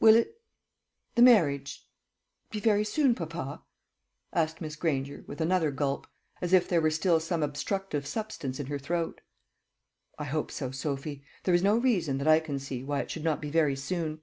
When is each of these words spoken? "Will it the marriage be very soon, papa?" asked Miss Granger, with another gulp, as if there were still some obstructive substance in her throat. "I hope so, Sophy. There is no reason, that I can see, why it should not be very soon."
"Will 0.00 0.16
it 0.16 0.38
the 1.14 1.22
marriage 1.22 1.86
be 2.50 2.60
very 2.60 2.84
soon, 2.84 3.14
papa?" 3.14 3.62
asked 4.30 4.60
Miss 4.60 4.76
Granger, 4.76 5.24
with 5.26 5.40
another 5.40 5.70
gulp, 5.70 6.06
as 6.42 6.52
if 6.52 6.68
there 6.68 6.82
were 6.82 6.90
still 6.90 7.18
some 7.18 7.42
obstructive 7.42 8.06
substance 8.06 8.60
in 8.60 8.66
her 8.66 8.78
throat. 8.78 9.22
"I 10.18 10.24
hope 10.24 10.50
so, 10.50 10.72
Sophy. 10.72 11.24
There 11.44 11.54
is 11.54 11.62
no 11.62 11.78
reason, 11.78 12.18
that 12.18 12.28
I 12.28 12.38
can 12.38 12.58
see, 12.58 12.84
why 12.84 13.00
it 13.00 13.10
should 13.10 13.24
not 13.24 13.40
be 13.40 13.48
very 13.48 13.74
soon." 13.74 14.20